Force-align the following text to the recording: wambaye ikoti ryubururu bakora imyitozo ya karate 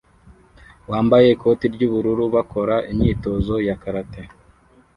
wambaye 0.91 1.27
ikoti 1.35 1.65
ryubururu 1.75 2.23
bakora 2.35 2.75
imyitozo 2.91 3.55
ya 3.67 3.75
karate 3.81 4.21